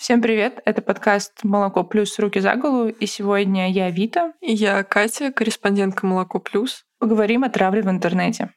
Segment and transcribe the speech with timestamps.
[0.00, 0.62] Всем привет!
[0.64, 2.18] Это подкаст «Молоко плюс.
[2.18, 2.88] Руки за голову».
[2.88, 4.32] И сегодня я Вита.
[4.40, 6.86] И я Катя, корреспондентка «Молоко плюс».
[6.98, 8.50] Поговорим о травле в интернете.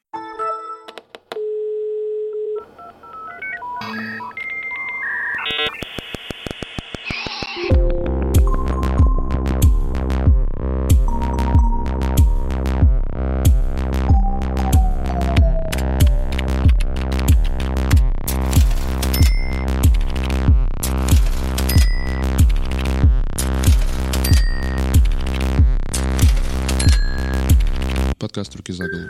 [28.43, 29.09] Подкаст «Руки за голову».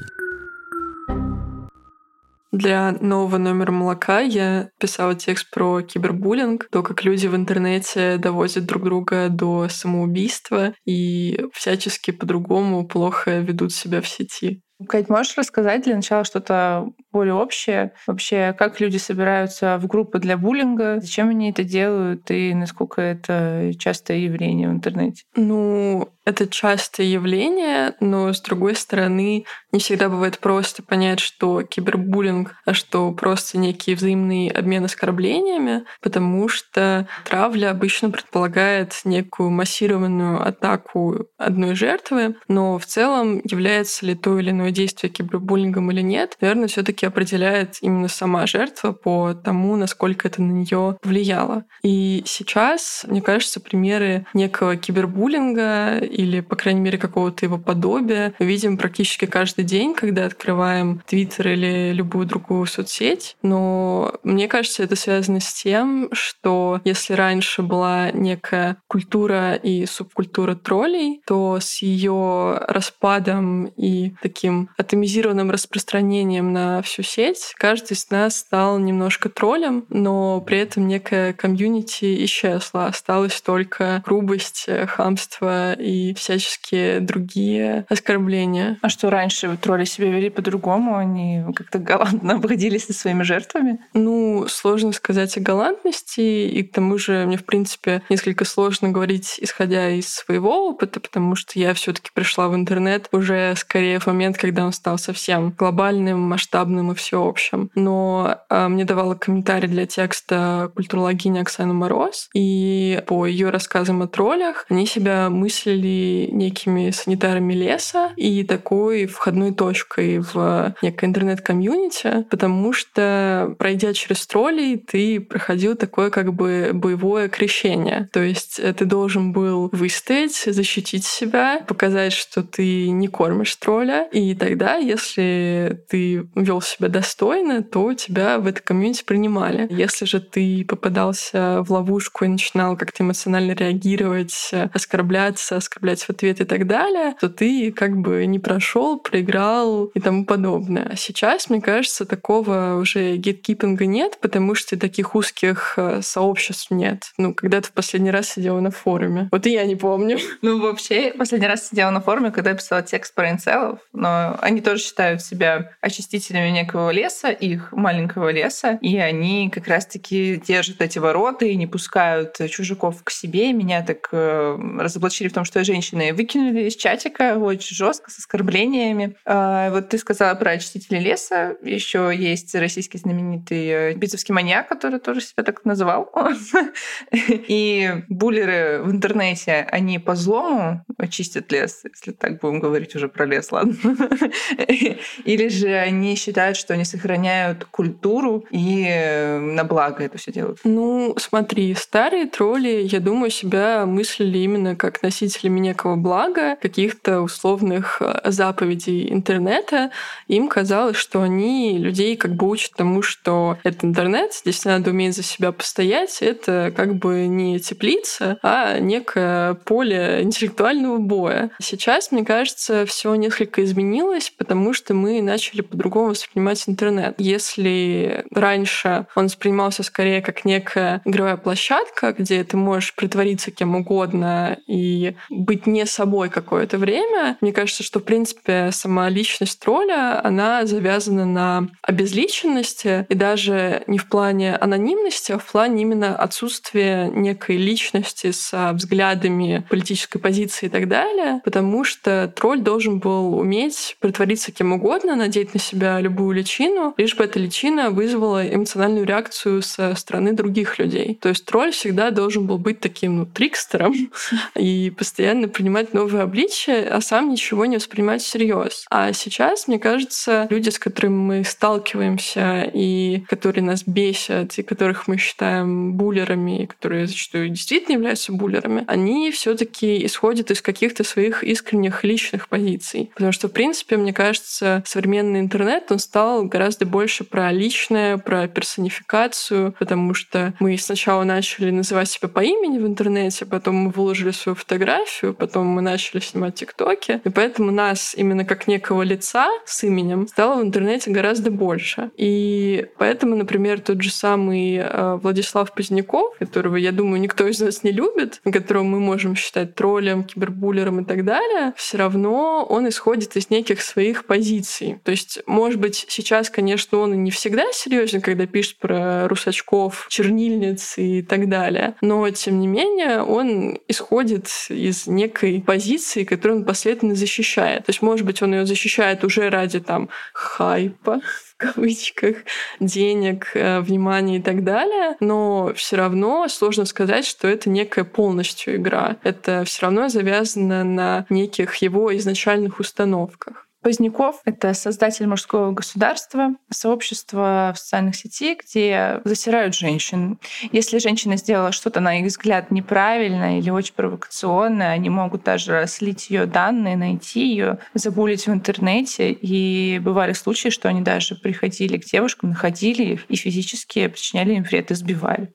[2.52, 8.66] Для нового номера молока я писала текст про кибербуллинг, то, как люди в интернете доводят
[8.66, 14.62] друг друга до самоубийства и всячески по-другому плохо ведут себя в сети.
[14.88, 17.94] Кать, можешь рассказать для начала что-то более общее?
[18.08, 21.00] Вообще, как люди собираются в группы для буллинга?
[21.00, 22.30] Зачем они это делают?
[22.31, 25.23] И насколько это частое явление в интернете?
[25.36, 32.56] Ну, это частое явление, но с другой стороны, не всегда бывает просто понять, что кибербуллинг,
[32.66, 41.28] а что просто некий взаимный обмен оскорблениями, потому что травля обычно предполагает некую массированную атаку
[41.38, 46.67] одной жертвы, но в целом является ли то или иное действие кибербуллингом или нет, наверное,
[46.67, 51.66] все таки определяет именно сама жертва по тому, насколько это на нее влияло.
[51.83, 58.45] И сейчас, мне кажется, примеры некого кибербуллинга или, по крайней мере, какого-то его подобия мы
[58.45, 63.36] видим практически каждый день, когда открываем Твиттер или любую другую соцсеть.
[63.41, 70.56] Но мне кажется, это связано с тем, что если раньше была некая культура и субкультура
[70.56, 78.38] троллей, то с ее распадом и таким атомизированным распространением на всю сеть каждый из нас
[78.38, 82.88] стал немножко троллем, но при этом некая комьюнити исчезла.
[82.88, 88.78] Осталась только грубость, хамство и всяческие другие оскорбления.
[88.81, 90.96] А что раньше тролли себя вели по-другому?
[90.96, 93.80] Они как-то галантно обходились со своими жертвами?
[93.94, 99.38] Ну, сложно сказать о галантности, и к тому же мне, в принципе, несколько сложно говорить,
[99.40, 104.08] исходя из своего опыта, потому что я все таки пришла в интернет уже скорее в
[104.08, 107.72] момент, когда он стал совсем глобальным, масштабным и всеобщим.
[107.76, 114.08] Но а, мне давала комментарий для текста культурологиня Оксана Мороз, и по ее рассказам о
[114.08, 122.74] троллях они себя мыслили некими санитарами леса и такой входной точкой в некое интернет-комьюнити, потому
[122.74, 128.10] что, пройдя через троллей, ты проходил такое как бы боевое крещение.
[128.12, 134.10] То есть э, ты должен был выстоять, защитить себя, показать, что ты не кормишь тролля,
[134.12, 139.67] и тогда, если ты вел себя достойно, то тебя в это комьюнити принимали.
[139.69, 146.09] Если же ты попадался в ловушку и начинал как-то эмоционально реагировать, оскорбляться, оскорбляться оскорблять в
[146.09, 150.89] ответ и так далее, то ты как бы не прошел, проиграл и тому подобное.
[150.91, 157.11] А сейчас, мне кажется, такого уже гейткипинга нет, потому что таких узких э, сообществ нет.
[157.17, 159.29] Ну, когда ты в последний раз сидела на форуме?
[159.31, 160.17] Вот и я не помню.
[160.41, 164.61] Ну, вообще, последний раз сидела на форуме, когда я писала текст про инцелов, но они
[164.61, 171.00] тоже считают себя очистителями некого леса, их маленького леса, и они как раз-таки держат эти
[171.00, 173.53] ворота и не пускают чужаков к себе.
[173.53, 178.19] Меня так э, разоблачили в том, что я женщины выкинули из чатика очень жестко с
[178.19, 179.16] оскорблениями.
[179.25, 181.56] А, вот ты сказала про очистителей леса.
[181.63, 186.12] Еще есть российский знаменитый э, битовский маньяк, который тоже себя так называл.
[187.12, 193.25] И буллеры в интернете, они по злому очистят лес, если так будем говорить уже про
[193.25, 193.75] лес, ладно.
[195.25, 200.59] Или же они считают, что они сохраняют культуру и э, на благо это все делают.
[200.63, 208.01] Ну, смотри, старые тролли, я думаю, себя мыслили именно как носители некого блага, каких-то условных
[208.01, 209.91] э, заповедей интернета,
[210.28, 215.16] им казалось, что они людей как бы учат тому, что это интернет, здесь надо уметь
[215.16, 221.51] за себя постоять, это как бы не теплица, а некое поле интеллектуального боя.
[221.62, 224.02] Сейчас, мне кажется, все несколько изменилось,
[224.38, 227.15] потому что мы начали по-другому воспринимать интернет.
[227.17, 234.57] Если раньше он воспринимался скорее как некая игровая площадка, где ты можешь притвориться кем угодно
[234.67, 237.38] и быть не собой какое-то время.
[237.41, 243.97] Мне кажется, что, в принципе, сама личность тролля, она завязана на обезличенности, и даже не
[243.97, 250.69] в плане анонимности, а в плане именно отсутствия некой личности с взглядами политической позиции и
[250.69, 256.00] так далее, потому что тролль должен был уметь может притвориться кем угодно, надеть на себя
[256.00, 261.18] любую личину, лишь бы эта личина вызвала эмоциональную реакцию со стороны других людей.
[261.22, 263.94] То есть тролль всегда должен был быть таким ну, трикстером
[264.56, 268.86] и постоянно принимать новые обличия, а сам ничего не воспринимать всерьез.
[268.90, 275.07] А сейчас, мне кажется, люди, с которыми мы сталкиваемся и которые нас бесят, и которых
[275.07, 281.04] мы считаем буллерами, и которые зачастую действительно являются буллерами, они все таки исходят из каких-то
[281.04, 283.12] своих искренних личных позиций.
[283.13, 288.48] Потому что, в принципе, мне кажется, современный интернет, он стал гораздо больше про личное, про
[288.48, 294.31] персонификацию, потому что мы сначала начали называть себя по имени в интернете, потом мы выложили
[294.31, 299.84] свою фотографию, потом мы начали снимать тиктоки, и поэтому нас именно как некого лица с
[299.84, 302.12] именем стало в интернете гораздо больше.
[302.18, 307.84] И поэтому, например, тот же самый э, Владислав Поздняков, которого, я думаю, никто из нас
[307.84, 313.36] не любит, которого мы можем считать троллем, кибербуллером и так далее, все равно он исходит
[313.36, 315.00] из неких своих позиций.
[315.04, 320.07] То есть, может быть, сейчас, конечно, он и не всегда серьезен, когда пишет про русачков,
[320.10, 326.65] чернильниц и так далее, но, тем не менее, он исходит из некой позиции, которую он
[326.65, 327.86] последовательно защищает.
[327.86, 331.21] То есть, может быть, он ее защищает уже ради там хайпа,
[331.57, 332.38] кавычках,
[332.79, 338.75] денег, э, внимания и так далее, но все равно сложно сказать, что это некая полностью
[338.75, 339.17] игра.
[339.23, 343.62] Это все равно завязано на неких его изначальных установках.
[343.83, 350.39] Поздняков— это создатель мужского государства, сообщества в социальных сетях, где засирают женщин.
[350.71, 356.30] Если женщина сделала что-то, на их взгляд, неправильно или очень провокационное, они могут даже слить
[356.30, 359.31] ее данные, найти ее, забулить в интернете.
[359.31, 364.63] И бывали случаи, что они даже приходили к девушкам, находили их и физически причиняли им
[364.63, 365.53] вред, избивали.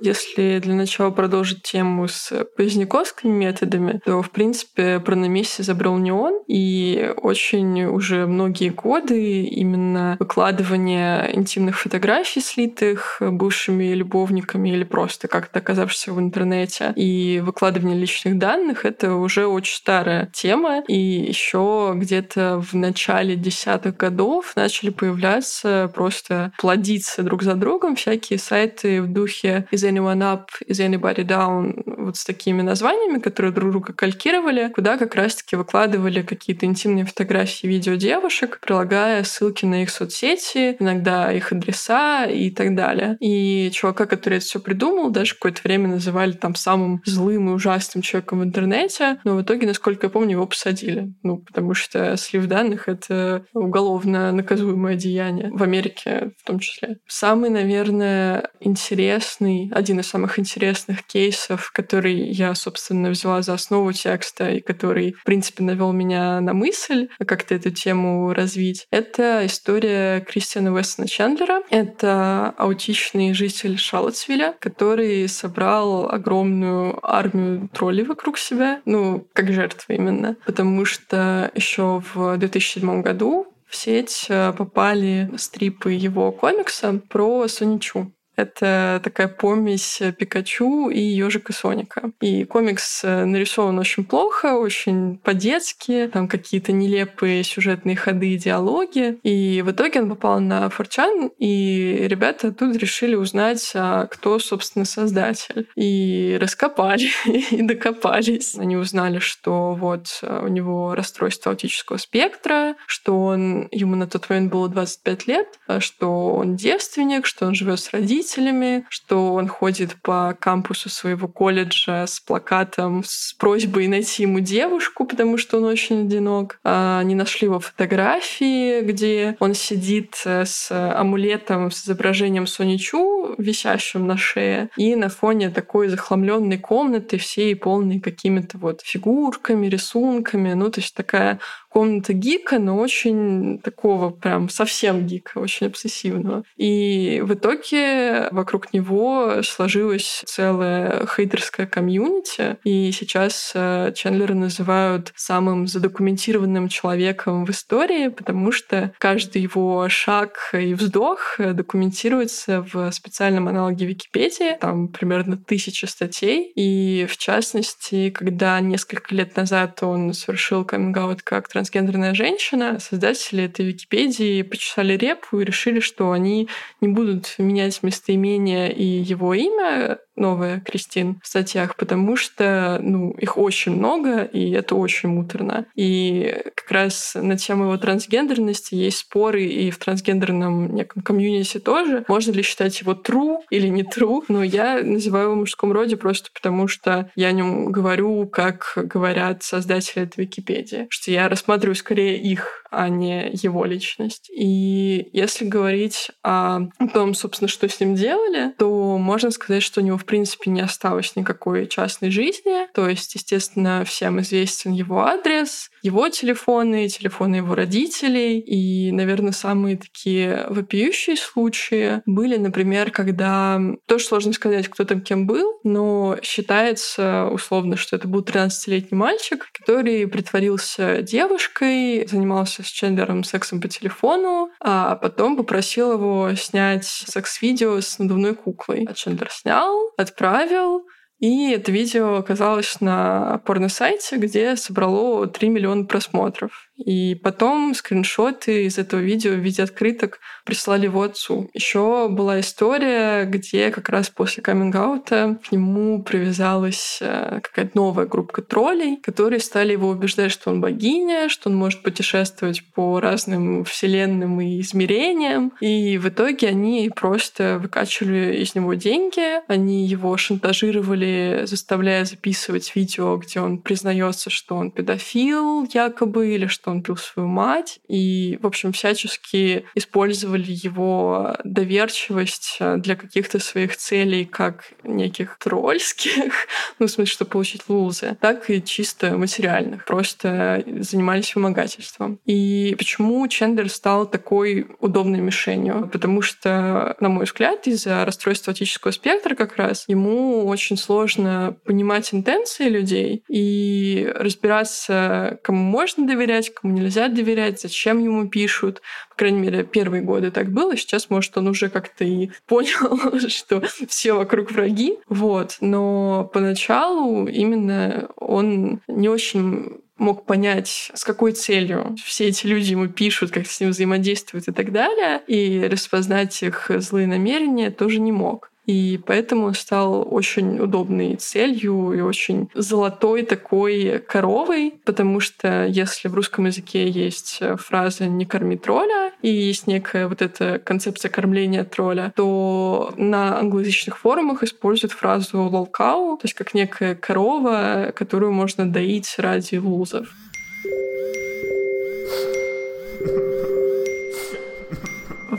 [0.00, 5.98] Если для начала продолжить тему с поздняковскими методами, то, в принципе, про на месте забрал
[5.98, 14.84] не он, и очень уже многие годы именно выкладывание интимных фотографий, слитых бывшими любовниками или
[14.84, 20.96] просто как-то оказавшихся в интернете, и выкладывание личных данных— это уже очень старая тема, и
[20.96, 29.02] еще где-то в начале десятых годов начали появляться просто плодиться друг за другом всякие сайты
[29.02, 33.92] в духе из anyone up, is anybody down, вот с такими названиями, которые друг друга
[33.92, 40.76] калькировали, куда как раз-таки выкладывали какие-то интимные фотографии, видео девушек, прилагая ссылки на их соцсети,
[40.78, 43.16] иногда их адреса и так далее.
[43.20, 48.02] И чувака, который это все придумал, даже какое-то время называли там самым злым и ужасным
[48.02, 51.12] человеком в интернете, но в итоге, насколько я помню, его посадили.
[51.22, 56.98] Ну, потому что слив данных— это уголовно наказуемое деяние в Америке в том числе.
[57.06, 64.50] Самый, наверное, интересный, один из самых интересных кейсов, который я, собственно, взяла за основу текста
[64.50, 70.72] и который, в принципе, навел меня на мысль как-то эту тему развить, это история Кристиана
[70.72, 71.62] Уэстона Чендлера.
[71.70, 80.36] Это аутичный житель Шарлотсвилля, который собрал огромную армию троллей вокруг себя, ну, как жертвы именно,
[80.44, 88.12] потому что еще в 2007 году в сеть э, попали стрипы его комикса про Соничу.
[88.40, 92.10] Это такая помесь Пикачу и ежика Соника.
[92.20, 99.18] И комикс э, нарисован очень плохо, очень по-детски, там какие-то нелепые сюжетные ходы и диалоги.
[99.22, 104.86] И в итоге он попал на Форчан, и ребята тут решили узнать, а кто, собственно,
[104.86, 105.68] создатель.
[105.76, 107.10] И раскопали,
[107.50, 108.56] и докопались.
[108.56, 114.30] Они узнали, что вот э, у него расстройство аутического спектра, что он, ему на тот
[114.30, 119.34] момент было 25 лет, а что он девственник, что он живет с родителями, родителями, что
[119.34, 125.58] он ходит по кампусу своего колледжа с плакатом с просьбой найти ему девушку, потому что
[125.58, 126.58] он очень одинок.
[126.64, 134.06] А, они нашли его фотографии, где он сидит э, с амулетом с изображением Соничу, висящим
[134.06, 140.52] на шее, и на фоне такой захламленной комнаты, всей полной какими-то вот фигурками, рисунками.
[140.54, 146.44] Ну, то есть такая комната гика, но очень такого прям совсем гика, очень обсессивного.
[146.56, 155.66] И в итоге вокруг него сложилась целая хейтерская комьюнити, и сейчас э, Чендлера называют самым
[155.66, 163.86] задокументированным человеком в истории, потому что каждый его шаг и вздох документируется в специальном аналоге
[163.86, 170.90] Википедии, там примерно тысяча статей, и в частности, когда несколько лет назад он совершил каминг
[171.22, 176.48] как трансгендерная женщина, создатели этой Википедии почесали репу и решили, что они
[176.80, 183.38] не будут менять местоимение и его имя, новая Кристин в статьях, потому что, ну, их
[183.38, 185.66] очень много, и это очень муторно.
[185.74, 192.04] И как раз на тему его трансгендерности есть споры и в трансгендерном неком комьюнити тоже.
[192.08, 194.22] Можно ли считать его true или не true?
[194.28, 198.72] Но я называю его в мужском роде просто потому, что я о нем говорю, как
[198.76, 200.86] говорят создатели этой Википедии.
[200.90, 204.30] Что я рассматриваю скорее их, а не его личность.
[204.30, 206.60] И если говорить о
[206.92, 210.60] том, собственно, что с ним делали, то можно сказать, что у него, в принципе, не
[210.60, 212.66] осталось никакой частной жизни.
[212.74, 218.38] То есть, естественно, всем известен его адрес, его телефоны, телефоны его родителей.
[218.38, 225.26] И, наверное, самые такие вопиющие случаи были, например, когда тоже сложно сказать, кто там кем
[225.26, 233.24] был, но считается условно, что это был 13-летний мальчик, который притворился девушкой, занимался с Чендлером
[233.24, 238.86] сексом по телефону, а потом попросил его снять секс-видео с надувной куклой.
[238.88, 240.84] А Чендлер снял, отправил,
[241.20, 246.69] и это видео оказалось на порно-сайте, где собрало 3 миллиона просмотров.
[246.84, 251.50] И потом скриншоты из этого видео в виде открыток прислали его отцу.
[251.54, 258.40] Еще была история, где как раз после каминг-аута к нему привязалась э, какая-то новая группа
[258.42, 264.40] троллей, которые стали его убеждать, что он богиня, что он может путешествовать по разным вселенным
[264.40, 265.52] и измерениям.
[265.60, 273.16] И в итоге они просто выкачивали из него деньги, они его шантажировали, заставляя записывать видео,
[273.16, 278.46] где он признается, что он педофил якобы, или что он пил свою мать, и, в
[278.46, 286.32] общем, всячески использовали его доверчивость э, для каких-то своих целей, как неких тролльских,
[286.78, 289.84] ну, в смысле, чтобы получить лузы, так и чисто материальных.
[289.84, 292.18] Просто занимались вымогательством.
[292.24, 295.88] И почему Чендер стал такой удобной мишенью?
[295.92, 302.12] Потому что, на мой взгляд, из-за расстройства аутического спектра как раз ему очень сложно понимать
[302.12, 308.82] интенции людей и разбираться, кому можно доверять, кому нельзя доверять, зачем ему пишут.
[309.10, 310.76] По крайней мере, первые годы так было.
[310.76, 314.98] Сейчас, может, он уже как-то и понял, что все вокруг враги.
[315.08, 315.56] Вот.
[315.60, 322.88] Но поначалу именно он не очень мог понять, с какой целью все эти люди ему
[322.88, 328.10] пишут, как с ним взаимодействуют и так далее, и распознать их злые намерения тоже не
[328.10, 328.50] мог.
[328.70, 336.06] И поэтому он стал очень удобной целью и очень золотой такой коровой, потому что если
[336.06, 341.64] в русском языке есть фраза «не корми тролля» и есть некая вот эта концепция кормления
[341.64, 348.70] тролля, то на англоязычных форумах используют фразу «лолкау», то есть как некая корова, которую можно
[348.70, 350.06] доить ради лузов.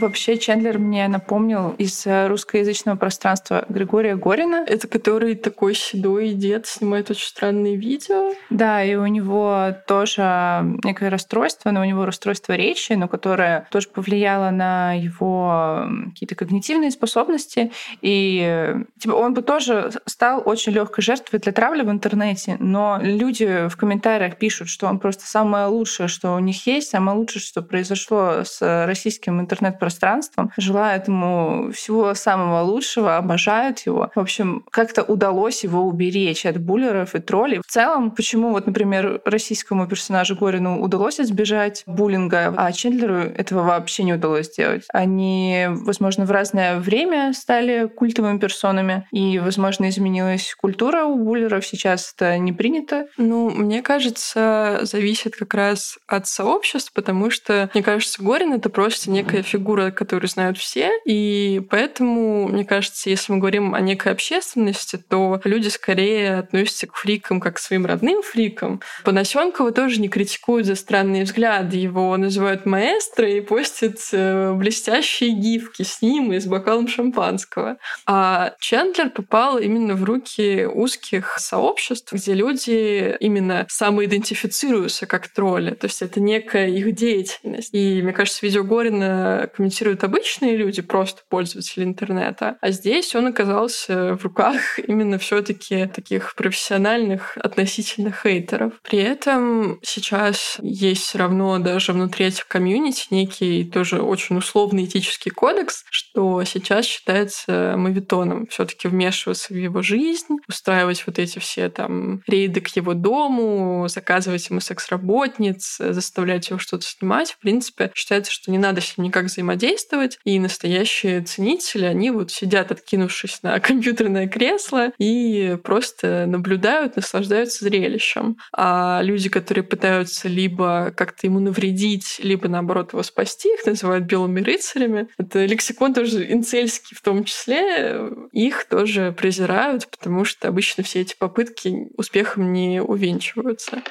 [0.01, 4.65] Вообще Чендлер мне напомнил из э, русскоязычного пространства Григория Горина.
[4.67, 8.33] Это который такой седой дед снимает очень странные видео.
[8.49, 13.89] Да, и у него тоже некое расстройство, но у него расстройство речи, но которое тоже
[13.89, 17.71] повлияло на его какие-то когнитивные способности.
[18.01, 23.67] И типа, он бы тоже стал очень легкой жертвой для травли в интернете, но люди
[23.67, 27.61] в комментариях пишут, что он просто самое лучшее, что у них есть, самое лучшее, что
[27.61, 34.09] произошло с российским интернет пространством, желают ему всего самого лучшего, обожают его.
[34.15, 37.59] В общем, как-то удалось его уберечь от буллеров и троллей.
[37.59, 44.03] В целом, почему вот, например, российскому персонажу Горину удалось избежать буллинга, а Чендлеру этого вообще
[44.03, 44.83] не удалось сделать?
[44.93, 51.65] Они, возможно, в разное время стали культовыми персонами, и, возможно, изменилась культура у буллеров.
[51.65, 53.07] Сейчас это не принято.
[53.17, 59.11] Ну, мне кажется, зависит как раз от сообществ, потому что, мне кажется, Горин— это просто
[59.11, 64.11] некая фигура фигура, которую знают все, и поэтому, мне кажется, если мы говорим о некой
[64.11, 68.81] общественности, то люди скорее относятся к фрикам как к своим родным фрикам.
[69.03, 75.83] Панасенкова тоже не критикуют за странные взгляды, его называют маэстро и постят э, блестящие гифки
[75.83, 77.77] с ним и с бокалом шампанского.
[78.05, 85.71] А Чендлер попал именно в руки узких сообществ, где люди именно самоидентифицируются как тролли.
[85.71, 87.73] То есть это некая их деятельность.
[87.73, 92.57] И мне кажется, видео Горина комментируют обычные люди, просто пользователи интернета.
[92.59, 98.73] А здесь он оказался в руках именно все таки таких профессиональных относительно хейтеров.
[98.83, 105.31] При этом сейчас есть все равно даже внутри этих комьюнити некий тоже очень условный этический
[105.31, 111.69] кодекс, что сейчас считается мавитоном все таки вмешиваться в его жизнь, устраивать вот эти все
[111.69, 117.31] там рейды к его дому, заказывать ему секс-работниц, заставлять его что-то снимать.
[117.31, 120.19] В принципе, считается, что не надо с ним никак взаимодействовать, взаимодействовать.
[120.23, 128.37] И настоящие ценители, они вот сидят, откинувшись на компьютерное кресло и просто наблюдают, наслаждаются зрелищем.
[128.53, 134.41] А люди, которые пытаются либо как-то ему навредить, либо наоборот его спасти, их называют белыми
[134.41, 135.07] рыцарями.
[135.17, 138.09] Это лексикон тоже инцельский в том числе.
[138.31, 143.81] Их тоже презирают, потому что обычно все эти попытки успехом не увенчиваются.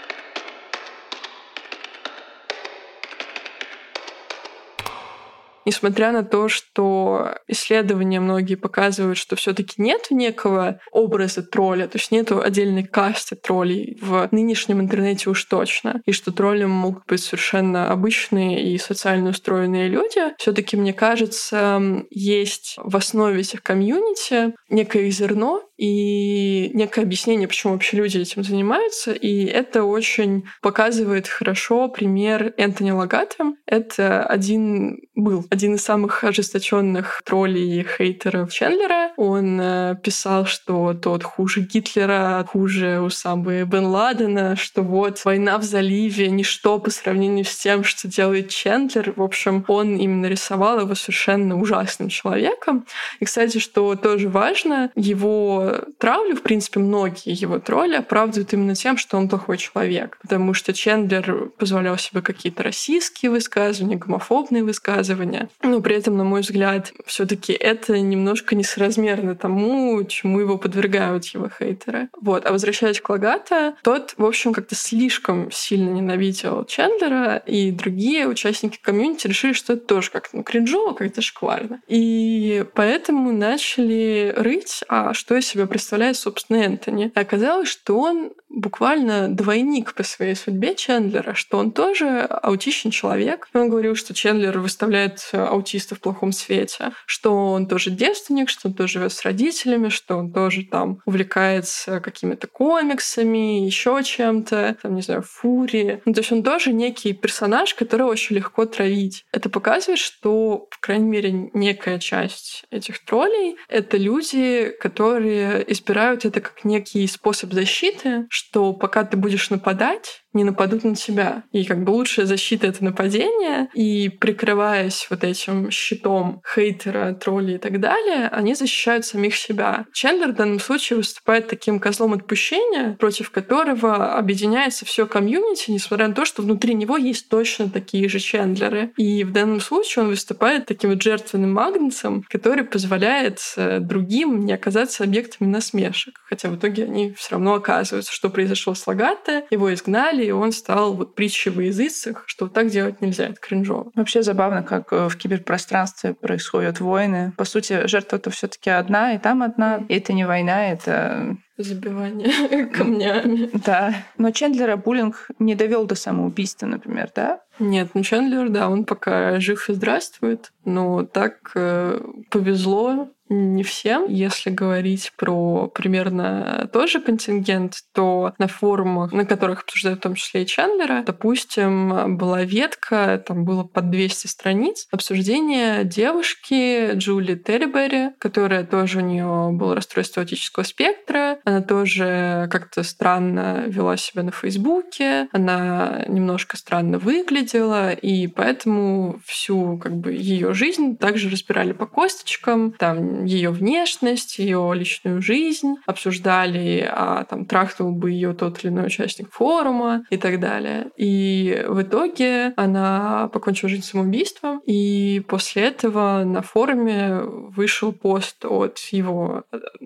[5.66, 11.98] Несмотря на то, что исследования многие показывают, что все таки нет некого образа тролля, то
[11.98, 17.22] есть нет отдельной касты троллей в нынешнем интернете уж точно, и что троллем могут быть
[17.22, 24.54] совершенно обычные и социально устроенные люди, все таки мне кажется, есть в основе этих комьюнити
[24.68, 29.12] некое зерно и некое объяснение, почему вообще люди этим занимаются.
[29.12, 33.54] И это очень показывает хорошо пример Энтони Лагата.
[33.64, 39.12] Это один был один из самых ожесточенных троллей и хейтеров Чендлера.
[39.16, 45.64] Он э, писал, что тот хуже Гитлера, хуже Усамы Бен Ладена, что вот война в
[45.64, 49.12] заливе— ничто по сравнению с тем, что делает Чендлер.
[49.16, 52.86] В общем, он именно рисовал его совершенно ужасным человеком.
[53.18, 58.96] И, кстати, что тоже важно, его травлю, в принципе, многие его тролли оправдывают именно тем,
[58.96, 60.16] что он плохой человек.
[60.22, 65.39] Потому что Чендлер позволял себе какие-то российские высказывания, гомофобные высказывания.
[65.62, 71.24] Но при этом, на мой взгляд, все таки это немножко несоразмерно тому, чему его подвергают
[71.26, 72.08] его хейтеры.
[72.20, 72.46] Вот.
[72.46, 78.78] А возвращаясь к Лагата, тот, в общем, как-то слишком сильно ненавидел Чендлера, и другие участники
[78.80, 81.80] комьюнити решили, что это тоже как-то ну, кринжово, как-то шкварно.
[81.88, 87.12] И поэтому начали рыть, а что из себя представляет, собственно, Энтони.
[87.14, 93.48] И оказалось, что он буквально двойник по своей судьбе Чендлера, что он тоже аутичный человек.
[93.54, 98.74] Он говорил, что Чендлер выставляет аутиста в плохом свете, что он тоже девственник, что он
[98.74, 105.02] тоже живет с родителями, что он тоже там увлекается какими-то комиксами, еще чем-то, там, не
[105.02, 106.02] знаю, фури.
[106.04, 109.24] Ну, то есть он тоже некий персонаж, которого очень легко травить.
[109.32, 116.40] Это показывает, что, по крайней мере, некая часть этих троллей— это люди, которые избирают это
[116.40, 121.44] как некий способ защиты, что пока ты будешь нападать, не нападут на тебя.
[121.52, 123.68] И как бы лучшая защита— это нападение.
[123.74, 129.86] И прикрываясь вот этим щитом хейтера, тролли и так далее, они защищают самих себя.
[129.92, 136.14] Чендлер в данном случае выступает таким козлом отпущения, против которого объединяется все комьюнити, несмотря на
[136.14, 138.92] то, что внутри него есть точно такие же Чендлеры.
[138.96, 144.52] И в данном случае он выступает таким вот жертвенным магнитом, который позволяет э, другим не
[144.52, 146.20] оказаться объектами насмешек.
[146.28, 150.32] Хотя в итоге они все равно оказываются, что произошло с Лагатте, его изгнали, далее, и
[150.32, 153.90] он стал вот притчей во языцах, что так делать нельзя, это кринжово.
[153.94, 157.32] Вообще забавно, как э, в киберпространстве происходят войны.
[157.36, 159.82] По сути, жертва-то все таки одна, и там одна.
[159.88, 163.50] И это не война, это забивание камнями.
[163.52, 163.94] Да.
[164.18, 167.40] Но Чендлера буллинг не довел до самоубийства, например, да?
[167.58, 170.52] Нет, ну Чендлер, да, он пока жив и здравствует.
[170.64, 174.06] Но так э, повезло не всем.
[174.08, 180.14] Если говорить про примерно тот же контингент, то на форумах, на которых обсуждают в том
[180.16, 188.10] числе и Чендлера, допустим, была ветка, там было под 200 страниц, обсуждение девушки Джули Терриберри,
[188.18, 191.38] которая тоже у нее было расстройство аутического спектра.
[191.44, 199.78] Она тоже как-то странно вела себя на Фейсбуке, она немножко странно выглядела, и поэтому всю
[199.78, 202.72] как бы ее жизнь также разбирали по косточкам.
[202.72, 208.86] Там ее внешность, ее личную жизнь, обсуждали, а там трахнул бы ее тот или иной
[208.86, 210.90] участник форума и так далее.
[210.96, 218.78] И в итоге она покончила жизнь самоубийством, и после этого на форуме вышел пост от
[218.90, 219.44] его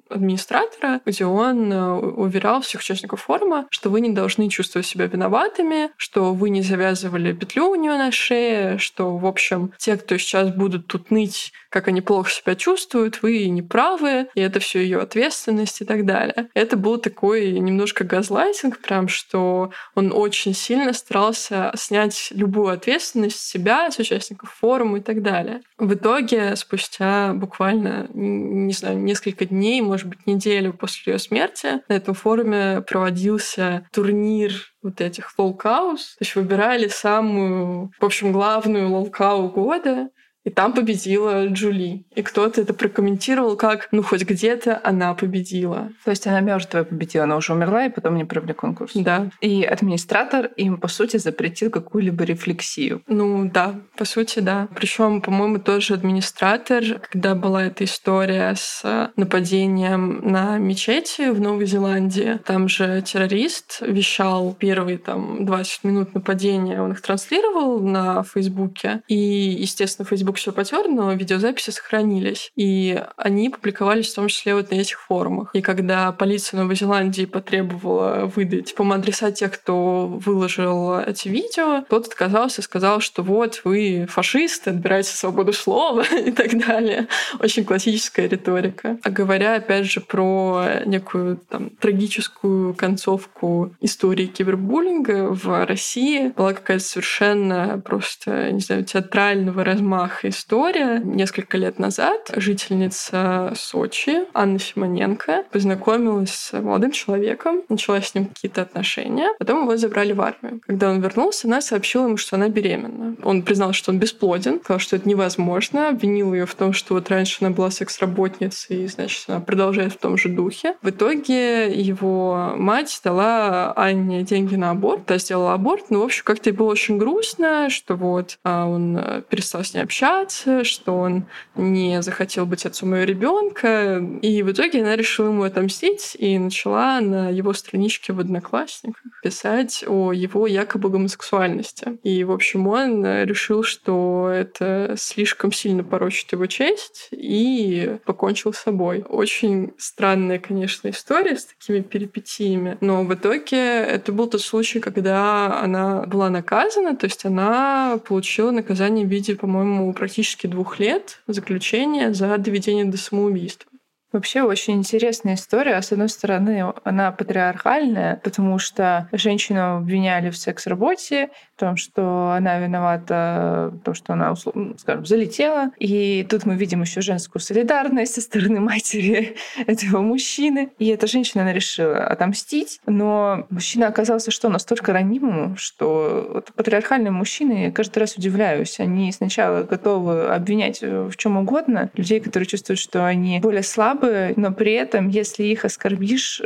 [0.08, 5.90] администратора, где он э, уверял всех участников форума, что вы не должны чувствовать себя виноватыми,
[5.96, 10.50] что вы не завязывали петлю у нее на шее, что, в общем, те, кто сейчас
[10.50, 15.00] будут тут ныть, как они плохо себя чувствуют, вы не правы, и это все ее
[15.00, 16.50] ответственность и так далее.
[16.52, 23.48] Это был такой немножко газлайтинг, прям что он очень сильно старался снять любую ответственность с
[23.48, 25.62] себя, с участников форума и так далее.
[25.78, 31.94] В итоге, спустя буквально, не знаю, несколько дней, может быть, неделю после ее смерти, на
[31.94, 34.52] этом форуме проводился турнир
[34.84, 36.16] вот этих lolcows.
[36.18, 40.10] То есть выбирали самую, в общем, главную lolcow года.
[40.44, 42.04] И там победила Джули.
[42.14, 45.90] И кто-то это прокомментировал как, ну, хоть где-то она победила.
[46.04, 48.92] То есть она мертвая победила, она уже умерла, и потом не провели конкурс.
[48.94, 49.30] Да.
[49.40, 53.02] И администратор им, по сути, запретил какую-либо рефлексию.
[53.06, 54.68] Ну, да, по сути, да.
[54.74, 62.38] Причем, по-моему, тоже администратор, когда была эта история с нападением на мечети в Новой Зеландии,
[62.44, 69.02] там же террорист вещал первые там 20 минут нападения, он их транслировал на Фейсбуке.
[69.08, 72.52] И, естественно, Фейсбук все потер, но видеозаписи сохранились.
[72.56, 75.50] И они публиковались в том числе вот на этих форумах.
[75.54, 82.06] И когда полиция Новой Зеландии потребовала выдать, по адреса тех, кто выложил эти видео, тот
[82.06, 87.08] отказался, сказал, что вот вы фашисты, отбираете свободу слова и так далее.
[87.40, 88.98] Очень классическая риторика.
[89.02, 96.84] А говоря, опять же, про некую там, трагическую концовку истории кибербуллинга в России, была какая-то
[96.84, 101.00] совершенно просто, не знаю, театрального размаха история.
[101.04, 108.62] Несколько лет назад жительница Сочи Анна Симоненко познакомилась с молодым человеком, начала с ним какие-то
[108.62, 110.60] отношения, потом его забрали в армию.
[110.66, 113.16] Когда он вернулся, она сообщила ему, что она беременна.
[113.22, 117.08] Он признал, что он бесплоден, сказал, что это невозможно, обвинил ее в том, что вот
[117.10, 120.76] раньше она была секс-работницей, и, значит, она продолжает в том же духе.
[120.82, 126.22] В итоге его мать дала Анне деньги на аборт, та сделала аборт, но, в общем,
[126.24, 130.13] как-то ей было очень грустно, что вот а он э, перестал с ней общаться,
[130.62, 134.02] что он не захотел быть отцом ее ребенка.
[134.22, 139.84] И в итоге она решила ему отомстить и начала на его страничке в Одноклассниках писать
[139.86, 141.98] о его якобы гомосексуальности.
[142.02, 148.58] И, в общем, он решил, что это слишком сильно порочит его честь и покончил с
[148.58, 149.04] собой.
[149.08, 155.60] Очень странная, конечно, история с такими перипетиями, но в итоге это был тот случай, когда
[155.60, 162.12] она была наказана, то есть она получила наказание в виде, по-моему, практически двух лет заключения
[162.12, 163.70] за доведение до самоубийства.
[164.14, 165.82] Вообще очень интересная история.
[165.82, 172.60] С одной стороны, она патриархальная, потому что женщину обвиняли в секс-работе, в том, что она
[172.60, 174.36] виновата в том, что она,
[174.78, 175.72] скажем, залетела.
[175.80, 179.34] И тут мы видим еще женскую солидарность со стороны матери
[179.66, 180.70] этого мужчины.
[180.78, 182.78] И эта женщина, она решила отомстить.
[182.86, 188.78] Но мужчина оказался что, настолько ранимым, что вот патриархальные мужчины, я каждый раз удивляюсь.
[188.78, 194.34] Они сначала готовы обвинять в чем угодно людей, которые чувствуют, что они более слабы, слабые,
[194.36, 196.42] но при этом, если их оскорбишь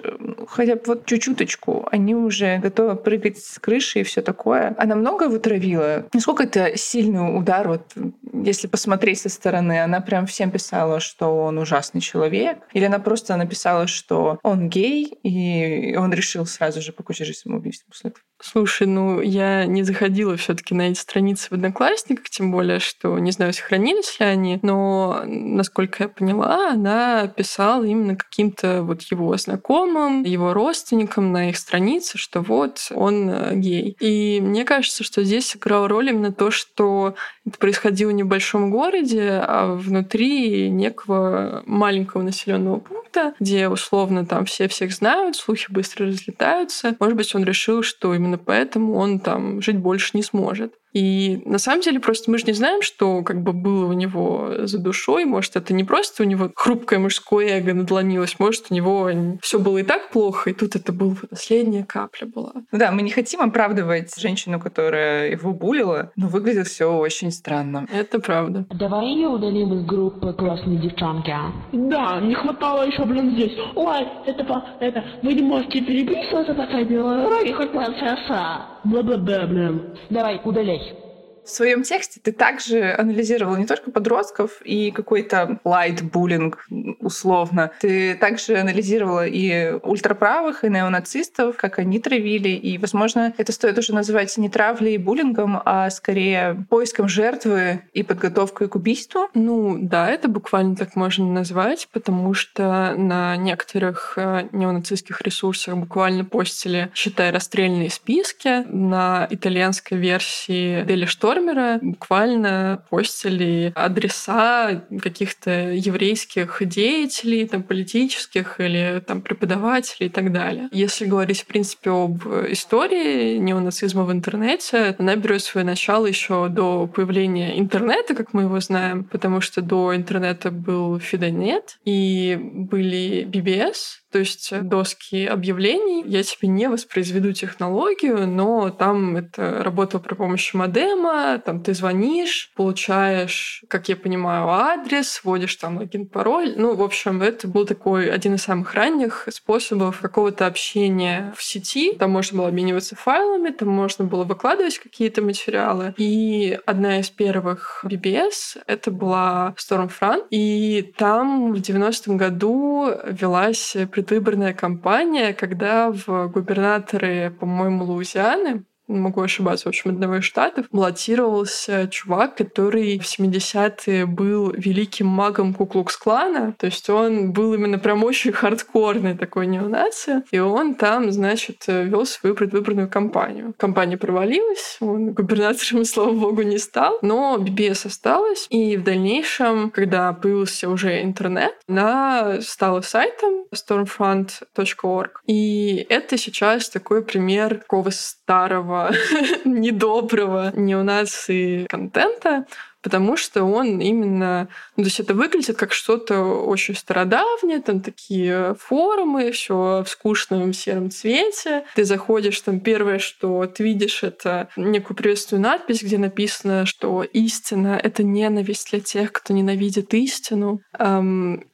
[0.49, 4.75] хотя бы вот чуть-чуточку, они уже готовы прыгать с крыши и все такое.
[4.79, 6.07] Она много вытравила.
[6.13, 7.95] Насколько это сильный удар, вот
[8.33, 13.37] если посмотреть со стороны, она прям всем писала, что он ужасный человек, или она просто
[13.37, 18.28] написала, что он гей, и он решил сразу же покончить жизнь самоубийством после этого.
[18.41, 23.33] Слушай, ну я не заходила все-таки на эти страницы в Одноклассниках, тем более, что не
[23.33, 30.23] знаю, сохранились ли они, но, насколько я поняла, она писала именно каким-то вот его знакомым,
[30.23, 33.97] его родственникам на их странице, что вот он э, гей.
[33.99, 37.17] И мне кажется, что здесь сыграла роль именно то, что
[37.49, 44.69] это происходило в небольшом городе, а внутри некого маленького населенного пункта, где условно там все
[44.69, 46.97] всех знают, слухи быстро разлетаются.
[47.01, 50.75] Может быть, он решил, что именно поэтому он там жить больше не сможет.
[50.93, 54.51] И на самом деле просто мы же не знаем, что как бы было у него
[54.65, 55.25] за душой.
[55.25, 59.11] Может, это не просто у него хрупкое мужское эго надломилось, может, у него
[59.43, 62.53] все было и так плохо, и тут это была последняя капля была.
[62.73, 67.87] Ну да, мы не хотим оправдывать женщину, которая его булила, но выглядит все очень странно.
[67.93, 68.67] Это правда.
[68.71, 71.31] Давай ее удалим из группы классные девчонки.
[71.31, 71.53] А?
[71.73, 73.53] Да, не хватало еще, блин, здесь.
[73.75, 74.45] Ой, это,
[74.81, 78.78] это, вы не можете переписываться по сайберологии, хоть процесса.
[78.85, 79.95] Бла-бла-бла, блин.
[80.11, 81.08] Давай, удаляй.
[81.49, 86.67] В своем тексте ты также анализировал не только подростков и какой-то light-буллинг
[87.01, 87.71] условно.
[87.81, 92.51] Ты также анализировала и ультраправых, и неонацистов, как они травили.
[92.51, 98.03] И, возможно, это стоит уже называть не травлей и буллингом, а скорее поиском жертвы и
[98.03, 99.29] подготовкой к убийству.
[99.33, 106.27] Ну да, это буквально так можно назвать, потому что на некоторых э, неонацистских ресурсах буквально
[106.27, 108.65] постили, считай, расстрельные списки.
[108.69, 119.03] На итальянской версии Дели Шторм Фермера буквально постили адреса каких-то еврейских деятелей, там, политических или
[119.07, 120.69] там, преподавателей и так далее.
[120.73, 126.87] Если говорить, в принципе, об истории неонацизма в интернете, она берет свое начало еще до
[126.87, 134.01] появления интернета, как мы его знаем, потому что до интернета был Фидонет и были BBS,
[134.11, 136.05] то есть доски объявлений.
[136.07, 142.53] Я тебе не воспроизведу технологию, но там это работало при помощи модема, там ты звонишь,
[142.57, 146.55] получаешь, как я понимаю, адрес, вводишь там логин, пароль.
[146.57, 151.93] Ну, в общем, это был такой один из самых ранних способов какого-то общения в сети.
[151.93, 155.95] Там можно было обмениваться файлами, там можно было выкладывать какие-то материалы.
[155.97, 160.27] И одна из первых BBS— это была Stormfront.
[160.31, 169.67] И там в 90-м году велась предвыборная кампания, когда в губернаторы, по-моему, Луизианы могу ошибаться,
[169.67, 176.55] в общем, одного из штатов, баллотировался чувак, который в 70-е был великим магом Куклукс-клана.
[176.59, 180.25] То есть он был именно прям очень хардкорный такой неонация.
[180.31, 183.55] И он там, значит, вел свою предвыборную кампанию.
[183.57, 186.99] Кампания провалилась, он губернатором, слава богу, не стал.
[187.03, 188.47] Но BBS осталась.
[188.51, 195.21] И в дальнейшем, когда появился уже интернет, она стала сайтом stormfront.org.
[195.27, 198.78] И это сейчас такой пример такого старого
[199.45, 202.47] недоброго неонации контента,
[202.83, 204.49] потому что он именно...
[204.77, 210.53] Ну, то есть это выглядит как что-то очень стародавнее, там такие форумы, все в скучном
[210.53, 211.65] сером цвете.
[211.75, 217.79] Ты заходишь, там первое, что ты видишь, это некую приветственную надпись, где написано, что истина—
[217.83, 220.61] это ненависть для тех, кто ненавидит истину.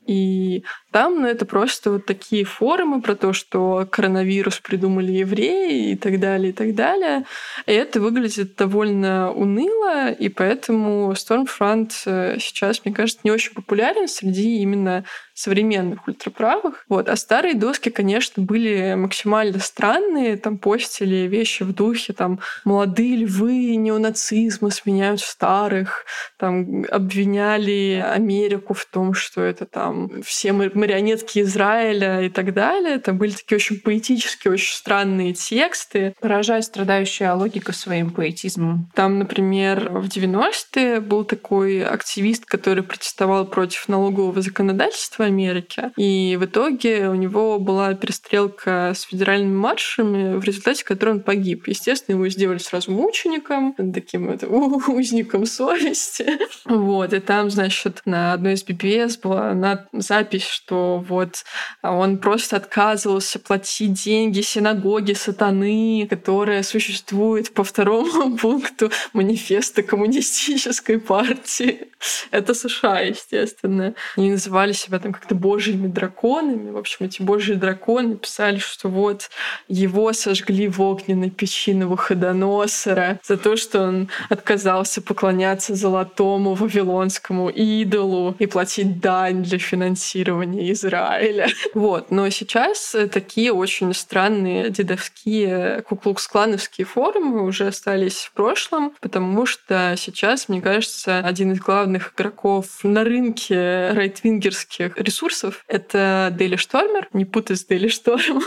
[0.07, 5.97] И там, ну, это просто вот такие форумы про то, что коронавирус придумали евреи и
[5.97, 7.25] так далее, и так далее.
[7.67, 14.09] И это выглядит довольно уныло, и поэтому Stormfront э, сейчас, мне кажется, не очень популярен
[14.09, 16.85] среди именно современных ультраправых.
[16.89, 17.09] Вот.
[17.09, 20.37] А старые доски, конечно, были максимально странные.
[20.37, 26.05] Там постили вещи в духе, там, молодые львы неонацизма сменяют старых.
[26.39, 32.95] Там обвиняли Америку в том, что это там все марионетки Израиля и так далее.
[32.95, 36.15] Это были такие очень поэтические, очень странные тексты.
[36.21, 38.91] Поражает страдающая логика своим поэтизмом.
[38.95, 45.91] Там, например, в 90-е был такой активист, который протестовал против налогового законодательства в Америке.
[45.97, 51.67] И в итоге у него была перестрелка с федеральными маршами, в результате которой он погиб.
[51.67, 56.27] Естественно, его сделали сразу мучеником, таким это, узником совести.
[56.65, 57.13] Вот.
[57.13, 61.45] И там, значит, на одной из BBS была запись, что вот
[61.83, 71.89] он просто отказывался платить деньги синагоге сатаны, которая существует по второму пункту манифеста коммунистической партии.
[72.31, 73.95] Это США, естественно.
[74.17, 76.71] Они называли себя там как-то божьими драконами.
[76.71, 79.31] В общем, эти божьи драконы писали, что вот
[79.69, 88.35] его сожгли в огненной печи Навуходоносора за то, что он отказался поклоняться золотому вавилонскому идолу
[88.39, 91.49] и платить дань для финансирования Израиля.
[91.75, 92.11] Вот.
[92.11, 100.49] Но сейчас такие очень странные дедовские куклукс-клановские форумы уже остались в прошлом, потому что сейчас,
[100.49, 105.65] мне кажется, один из главных игроков на рынке райтвингерских ресурсов.
[105.69, 108.43] Это Daily Stormer, не путать с Daily Storm.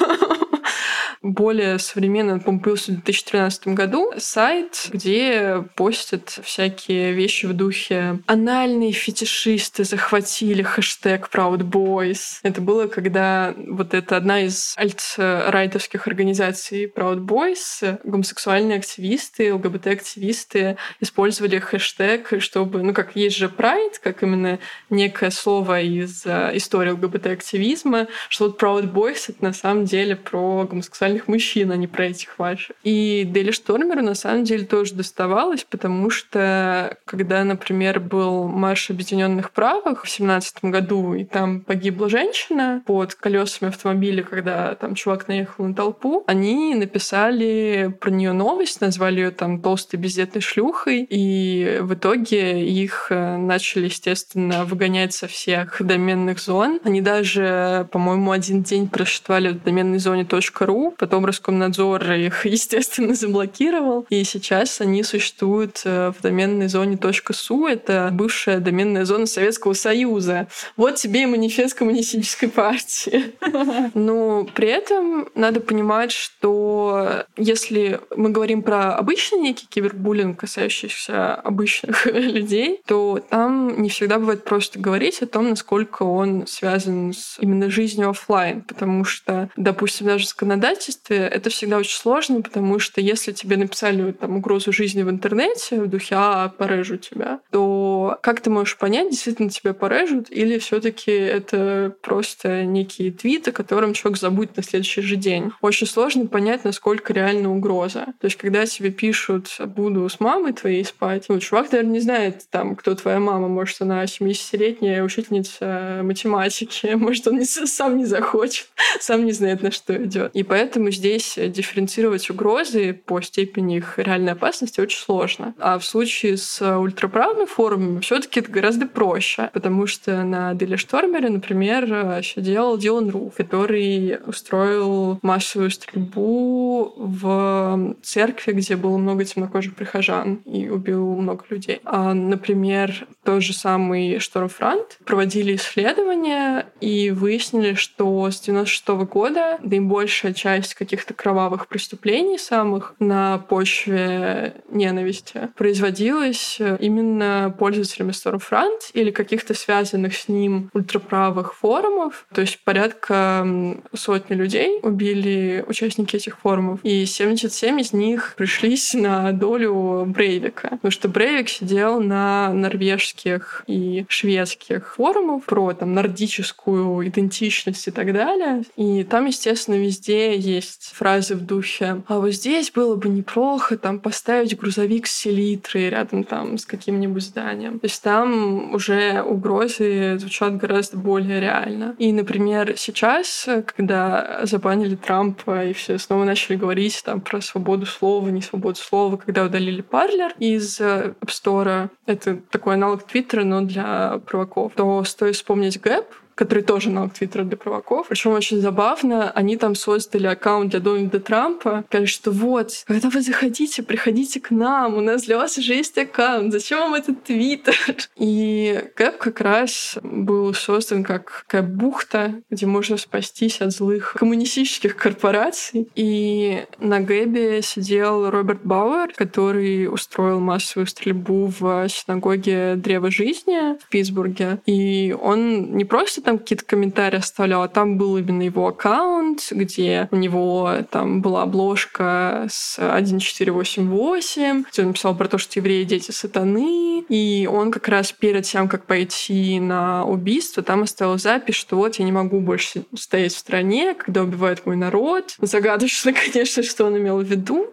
[1.22, 8.20] Более современный, он, по-моему, появился в 2013 году, сайт, где постят всякие вещи в духе
[8.28, 12.40] «Анальные фетишисты захватили хэштег Proud Boys».
[12.44, 21.60] Это было, когда вот это одна из альт-райтовских организаций Proud Boys, гомосексуальные активисты, ЛГБТ-активисты использовали
[21.60, 28.08] хэштег, чтобы, ну, как есть же Pride, как именно некое слово из э, истории ЛГБТ-активизма,
[28.30, 32.06] что вот Proud Boys— это на самом деле про гомосексуальных нормальных мужчин, а не про
[32.06, 32.76] этих ваших.
[32.84, 39.52] И Дели Штормеру на самом деле тоже доставалось, потому что когда, например, был марш объединенных
[39.52, 45.66] правых в семнадцатом году, и там погибла женщина под колесами автомобиля, когда там чувак наехал
[45.66, 51.94] на толпу, они написали про нее новость, назвали ее там толстой бездетной шлюхой, и в
[51.94, 56.80] итоге их э, начали, естественно, выгонять со всех доменных зон.
[56.84, 64.06] Они даже, по-моему, один день просчитывали в доменной зоне .ru, Потом Роскомнадзор их, естественно, заблокировал.
[64.10, 66.98] И сейчас они существуют э, в доменной зоне
[67.32, 67.68] .су.
[67.68, 70.48] Это бывшая доменная зона Советского Союза.
[70.76, 73.36] Вот тебе и манифест коммунистической партии.
[73.94, 82.06] Но при этом надо понимать, что если мы говорим про обычный некий кибербуллинг, касающийся обычных
[82.12, 87.70] людей, то там не всегда бывает просто говорить о том, насколько он связан с именно
[87.70, 93.32] жизнью офлайн, потому что, допустим, даже законодатель законодательстве, это всегда очень сложно, потому что если
[93.32, 98.50] тебе написали там угрозу жизни в интернете, в духе «а, порежу тебя», то как ты
[98.50, 104.58] можешь понять, действительно тебя порежут, или все таки это просто некие твиты, которым человек забудет
[104.58, 105.52] на следующий же день.
[105.62, 108.06] Очень сложно понять, насколько реально угроза.
[108.20, 112.46] То есть, когда тебе пишут «буду с мамой твоей спать», ну, чувак, наверное, не знает,
[112.50, 113.48] там, кто твоя мама.
[113.48, 116.88] Может, она 70-летняя учительница математики.
[116.96, 118.68] Может, он не, сам не захочет,
[119.00, 120.32] сам не знает, на что идет.
[120.34, 125.54] И поэтому здесь дифференцировать угрозы по степени их реальной опасности очень сложно.
[125.60, 130.78] А в случае с ультраправыми форумами все таки это гораздо проще, потому что на Деле
[130.78, 139.76] Штормере, например, сидел Дилан Руф, который устроил массовую стрельбу в церкви, где было много темнокожих
[139.76, 141.82] прихожан и убил много людей.
[141.84, 149.60] А, например, тот же самый Штормфронт проводили исследования и выяснили, что с 96 -го года
[149.62, 159.54] наибольшая часть каких-то кровавых преступлений самых на почве ненависти производилась именно пользователями Stormfront или каких-то
[159.54, 162.26] связанных с ним ультраправых форумов.
[162.34, 163.48] То есть порядка
[163.94, 166.80] сотни людей убили участники этих форумов.
[166.84, 170.70] И 77 из них пришлись на долю Брейвика.
[170.70, 178.14] Потому что Брейвик сидел на норвежских и шведских форумах про там нордическую идентичность и так
[178.14, 178.64] далее.
[178.76, 184.00] И там, естественно, везде есть фразы в духе «А вот здесь было бы неплохо там
[184.00, 187.80] поставить грузовик с селитрой рядом там с каким-нибудь зданием».
[187.80, 191.96] То есть там уже угрозы звучат гораздо более реально.
[191.98, 198.30] И, например, сейчас, когда забанили Трампа и все снова начали говорить там про свободу слова,
[198.30, 203.62] не свободу слова, когда удалили Парлер из э, App Store, это такой аналог Твиттера, но
[203.62, 206.06] для провоков, то стоит вспомнить Гэп,
[206.38, 208.08] который тоже на Твиттера для провоков.
[208.10, 211.84] Причем очень забавно, они там создали аккаунт для Дональда Трампа.
[211.90, 215.98] Говорят, что вот, когда вы заходите, приходите к нам, у нас для вас уже есть
[215.98, 217.76] аккаунт, зачем вам этот Твиттер?
[218.16, 224.96] И Кэп как раз был создан как такая бухта, где можно спастись от злых коммунистических
[224.96, 225.88] корпораций.
[225.96, 233.90] И на Гэбе сидел Роберт Бауэр, который устроил массовую стрельбу в синагоге Древа Жизни в
[233.90, 234.60] Питтсбурге.
[234.68, 240.10] И он не просто там какие-то комментарии оставлял, а там был именно его аккаунт, где
[240.12, 246.12] у него там была обложка с 1488, где он писал про то, что евреи— дети
[246.12, 251.78] сатаны, и он как раз перед тем, как пойти на убийство, там оставил запись, что
[251.78, 255.34] вот я не могу больше стоять в стране, когда убивают мой народ.
[255.40, 257.68] Загадочно, конечно, что он имел в виду,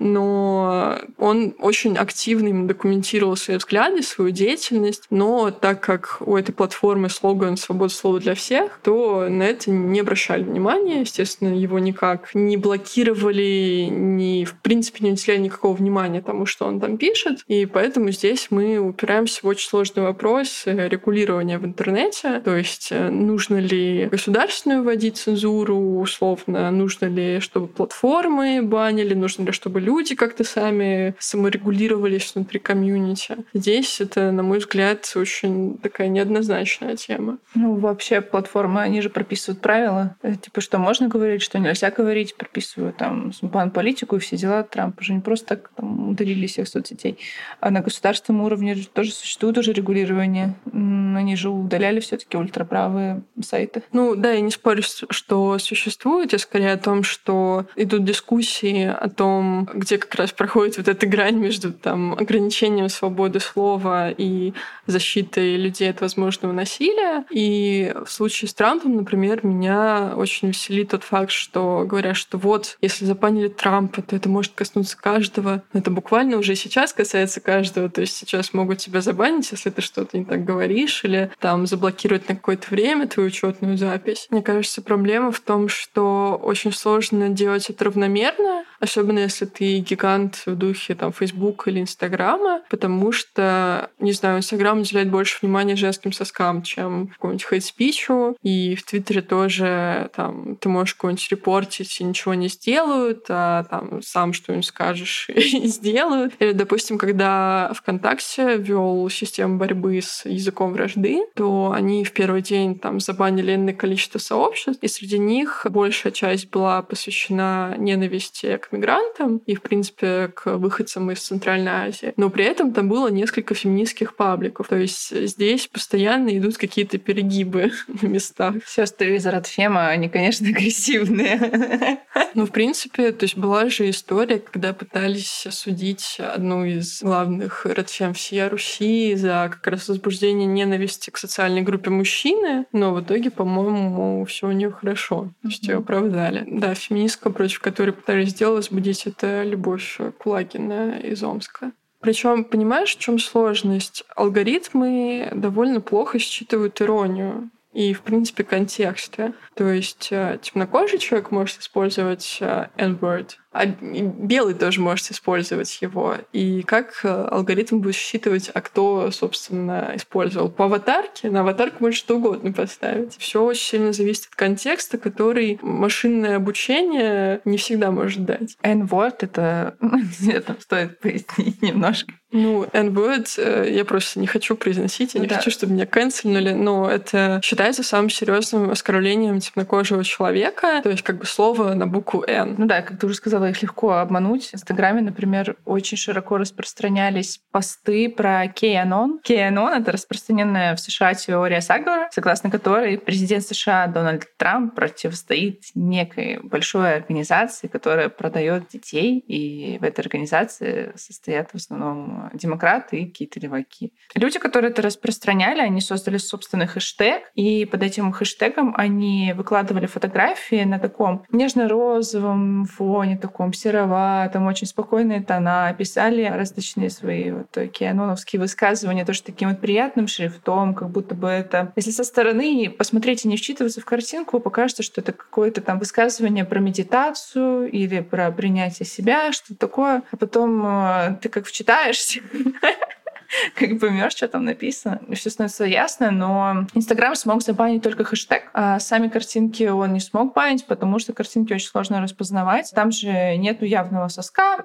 [0.00, 7.08] но он очень активно документировал свои взгляды, свою деятельность, но так как у этой платформы
[7.08, 11.00] слоган «Свобода слово для всех, то на это не обращали внимания.
[11.00, 16.80] Естественно, его никак не блокировали, ни, в принципе, не уделяли никакого внимания тому, что он
[16.80, 17.44] там пишет.
[17.46, 22.40] И поэтому здесь мы упираемся в очень сложный вопрос регулирования в интернете.
[22.40, 29.44] То есть, э, нужно ли государственную вводить цензуру, условно, нужно ли, чтобы платформы банили, нужно
[29.44, 33.36] ли, чтобы люди как-то сами саморегулировались внутри комьюнити.
[33.52, 37.38] Здесь это, на мой взгляд, очень такая неоднозначная тема.
[37.54, 42.36] Ну, вообще платформы, они же прописывают правила, э, типа, что можно говорить, что нельзя говорить,
[42.36, 44.62] прописывают там бан политику и все дела.
[44.62, 47.18] Трамп уже не просто так там, удалили всех соцсетей.
[47.60, 50.54] А на государственном уровне тоже существует уже регулирование.
[50.72, 53.82] Они же удаляли все таки ультраправые сайты.
[53.92, 56.32] Ну да, я не спорю, что существует.
[56.32, 61.06] Я скорее о том, что идут дискуссии о том, где как раз проходит вот эта
[61.06, 64.52] грань между там, ограничением свободы слова и
[64.86, 67.24] защитой людей от возможного насилия.
[67.30, 67.69] И
[68.04, 73.04] в случае с Трампом, например, меня очень веселит тот факт, что говорят, что вот, если
[73.04, 75.62] запанили Трампа, то это может коснуться каждого.
[75.72, 77.88] Это буквально уже сейчас касается каждого.
[77.88, 82.28] То есть сейчас могут тебя забанить, если ты что-то не так говоришь, или там заблокировать
[82.28, 84.26] на какое-то время твою учетную запись.
[84.30, 90.42] Мне кажется, проблема в том, что очень сложно делать это равномерно, особенно если ты гигант
[90.46, 96.12] в духе там Facebook или Инстаграма, потому что, не знаю, Инстаграм уделяет больше внимания женским
[96.12, 97.14] соскам, чем
[97.60, 103.26] какому-нибудь хейт-спичу, и в Твиттере тоже там ты можешь какой-нибудь репортить и ничего не сделают,
[103.28, 106.34] а там сам что-нибудь скажешь и сделают.
[106.38, 112.78] Или, допустим, когда ВКонтакте вел систему борьбы с языком вражды, то они в первый день
[112.78, 119.38] там забанили энное количество сообществ, и среди них большая часть была посвящена ненависти к мигрантам
[119.46, 122.12] и, в принципе, к выходцам из Центральной Азии.
[122.16, 124.68] Но при этом там было несколько феминистских пабликов.
[124.68, 127.49] То есть здесь постоянно идут какие-то перегибы
[128.02, 128.54] на местах.
[128.66, 132.00] Сестры из Радфема, они, конечно, агрессивные.
[132.34, 138.14] Ну, в принципе, то есть была же история, когда пытались осудить одну из главных Радфем
[138.14, 144.24] всей Руси за как раз возбуждение ненависти к социальной группе мужчины, но в итоге, по-моему,
[144.24, 145.32] все у нее хорошо.
[145.42, 146.44] То есть ее оправдали.
[146.46, 151.72] Да, феминистка, против которой пытались сделать, возбудить, это Любовь Кулагина из Омска.
[152.00, 154.04] Причем, понимаешь, в чем сложность?
[154.16, 159.34] Алгоритмы довольно плохо считывают иронию и, в принципе, контексты.
[159.54, 166.16] То есть э, темнокожий человек может использовать э, N-word, а белый тоже может использовать его.
[166.32, 170.50] И как э, алгоритм будет считывать, а кто, собственно, использовал.
[170.50, 173.16] По аватарке, на аватарку можно что угодно поставить.
[173.18, 178.56] Все очень сильно зависит от контекста, который машинное обучение не всегда может дать.
[178.62, 179.76] N-word— это...
[180.30, 182.12] Это стоит пояснить немножко.
[182.32, 185.36] Ну, N-word э, я просто не хочу произносить, я не да.
[185.36, 191.18] хочу, чтобы меня канцельнули, но это считается самым серьезным оскорблением темнокожего человека, то есть как
[191.18, 192.54] бы слово на букву N.
[192.56, 194.50] Ну да, как ты уже сказала, было их легко обмануть.
[194.50, 199.20] В Инстаграме, например, очень широко распространялись посты про QAnon.
[199.26, 206.38] QAnon— это распространенная в США теория заговора, согласно которой президент США Дональд Трамп противостоит некой
[206.42, 213.40] большой организации, которая продает детей, и в этой организации состоят в основном демократы и какие-то
[213.40, 213.94] леваки.
[214.14, 220.64] Люди, которые это распространяли, они создали собственный хэштег, и под этим хэштегом они выкладывали фотографии
[220.64, 223.16] на таком нежно-розовом фоне,
[223.52, 230.74] сероватом, очень спокойные тона, писали различные свои вот кианоновские высказывания тоже таким вот приятным шрифтом,
[230.74, 231.72] как будто бы это...
[231.76, 236.44] Если со стороны посмотреть и не вчитываться в картинку, покажется, что это какое-то там высказывание
[236.44, 240.02] про медитацию или про принятие себя, что-то такое.
[240.10, 242.20] А потом э, ты как вчитаешься,
[243.54, 248.78] как поймешь, что там написано, все становится ясно, но Инстаграм смог забанить только хэштег, а
[248.78, 252.72] сами картинки он не смог банить, потому что картинки очень сложно распознавать.
[252.74, 254.64] Там же нету явного соска.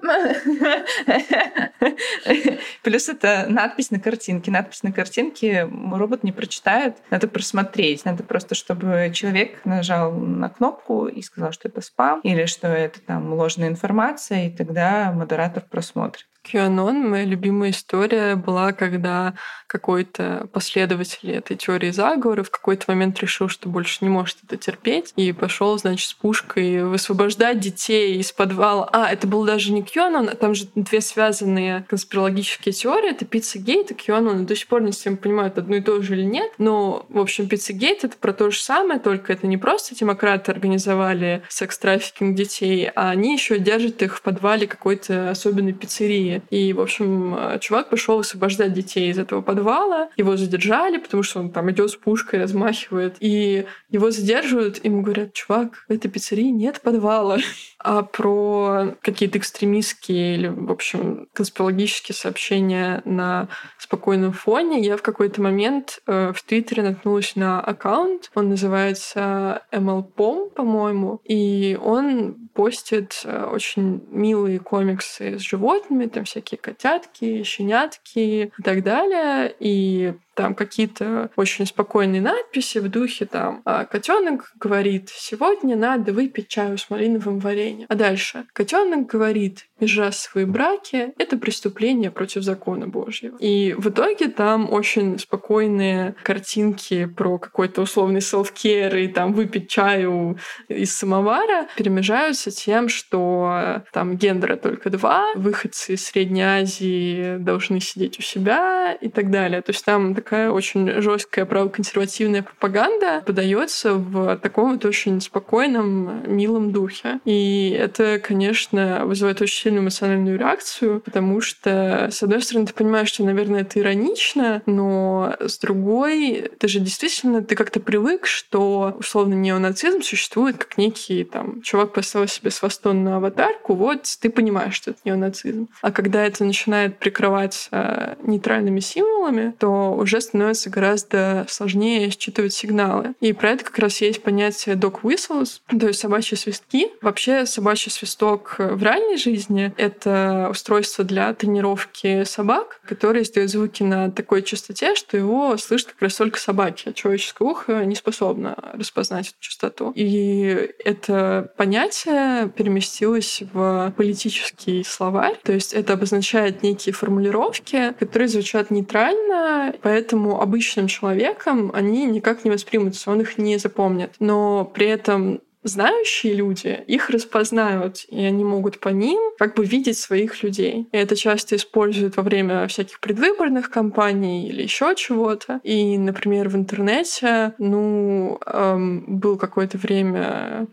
[2.82, 4.50] Плюс это надпись на картинке.
[4.50, 6.96] Надпись на картинке робот не прочитает.
[7.10, 8.04] Надо просмотреть.
[8.04, 13.00] Надо просто, чтобы человек нажал на кнопку и сказал, что это спам или что это
[13.00, 16.26] там ложная информация, и тогда модератор просмотрит.
[16.46, 19.34] QAnon, моя любимая история была, когда
[19.66, 25.12] какой-то последователь этой теории заговора в какой-то момент решил, что больше не может это терпеть,
[25.16, 28.88] и пошел, значит, с пушкой высвобождать детей из подвала.
[28.92, 33.10] А, это был даже не QAnon, а там же две связанные конспирологические теории.
[33.10, 34.44] Это Пиццагейт и QAnon.
[34.44, 36.52] До сих пор не всем понимают, одно и то же или нет.
[36.58, 41.42] Но, в общем, Пиццагейт— это про то же самое, только это не просто демократы организовали
[41.48, 46.35] секс-трафикинг детей, а они еще держат их в подвале какой-то особенной пиццерии.
[46.50, 50.10] И, в общем, чувак пошел освобождать детей из этого подвала.
[50.16, 53.16] Его задержали, потому что он там идет с пушкой, размахивает.
[53.20, 57.38] И его задерживают, ему говорят, чувак, в этой пиццерии нет подвала.
[57.78, 65.40] А про какие-то экстремистские или, в общем, конспирологические сообщения на спокойном фоне я в какой-то
[65.40, 68.32] момент э, в Твиттере наткнулась на аккаунт.
[68.34, 71.20] Он называется MLPOM, по-моему.
[71.24, 78.18] И он постит э, очень милые комиксы с животными, там всякие котятки, щенятки
[78.58, 79.54] и так далее.
[79.60, 86.48] И там какие-то очень спокойные надписи в духе там «А, котенок говорит, сегодня надо выпить
[86.48, 87.86] чаю с малиновым вареньем.
[87.88, 93.36] А дальше котенок говорит, межрасовые браки— это преступление против закона Божьего.
[93.38, 100.38] И в итоге там очень спокойные картинки про какой-то условный селф-кер и там выпить чаю
[100.68, 108.18] из самовара перемежаются тем, что там гендера только два, выходцы из Средней Азии должны сидеть
[108.18, 109.62] у себя и так далее.
[109.62, 116.72] То есть там такая очень жесткая правоконсервативная пропаганда подается в таком вот очень спокойном, милом
[116.72, 117.20] духе.
[117.24, 123.08] И это, конечно, вызывает очень сильную эмоциональную реакцию, потому что, с одной стороны, ты понимаешь,
[123.08, 129.34] что, наверное, это иронично, но с другой, ты же действительно, ты как-то привык, что условно
[129.34, 135.00] неонацизм существует как некий там чувак поставил себе свастонную аватарку, вот ты понимаешь, что это
[135.04, 135.68] неонацизм.
[135.82, 143.14] А когда это начинает прикрываться нейтральными символами, то уже уже становится гораздо сложнее считывать сигналы.
[143.20, 146.88] И про это как раз есть понятие dog whistles, то есть собачьи свистки.
[147.02, 154.10] Вообще собачий свисток в ранней жизни— это устройство для тренировки собак, которое издает звуки на
[154.10, 156.92] такой частоте, что его слышат как раз только собаки.
[156.92, 159.92] Человеческое ухо не способно распознать эту частоту.
[159.94, 168.70] И это понятие переместилось в политический словарь, то есть это обозначает некие формулировки, которые звучат
[168.70, 174.14] нейтрально, поэтому обычным человеком они никак не воспримутся, он их не запомнит.
[174.18, 179.98] Но при этом знающие люди их распознают, и они могут по ним как бы видеть
[179.98, 180.88] своих людей.
[180.92, 185.60] И это часто используют во время всяких предвыборных кампаний или еще чего-то.
[185.64, 190.66] И, например, в интернете, ну, эм, был какое-то время